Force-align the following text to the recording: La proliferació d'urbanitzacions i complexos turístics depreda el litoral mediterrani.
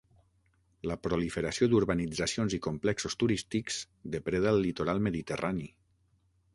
La 0.91 0.95
proliferació 1.07 1.67
d'urbanitzacions 1.73 2.57
i 2.59 2.61
complexos 2.69 3.19
turístics 3.25 3.79
depreda 4.17 4.53
el 4.57 4.63
litoral 4.67 5.07
mediterrani. 5.11 5.73